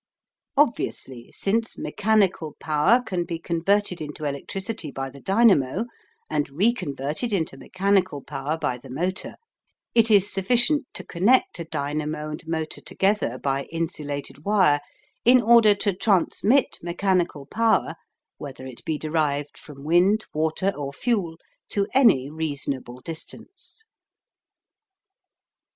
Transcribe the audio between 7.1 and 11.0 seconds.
into mechanical power by the motor, it is sufficient